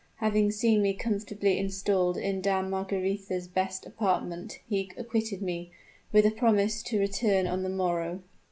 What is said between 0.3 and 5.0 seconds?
seen me comfortably installed in Dame Margaretha's best apartment, he